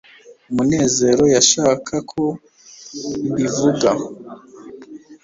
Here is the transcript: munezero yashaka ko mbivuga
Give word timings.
munezero 0.55 1.23
yashaka 1.35 1.93
ko 2.11 2.23
mbivuga 3.29 3.89